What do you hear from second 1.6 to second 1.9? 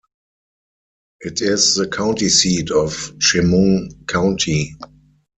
the